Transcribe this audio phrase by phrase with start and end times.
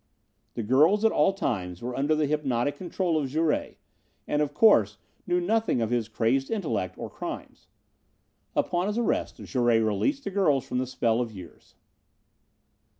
[0.55, 3.77] "The girls, at all times, were under the hypnotic control of Jouret,
[4.27, 7.67] and, of course, knew nothing of his crazed intellect or crimes.
[8.55, 11.75] Upon his arrest Jouret released the girls from the spell of years.